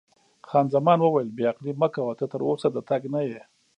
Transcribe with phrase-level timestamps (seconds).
[0.47, 3.41] خان زمان وویل: بې عقلي مه کوه، ته تراوسه د تګ نه یې.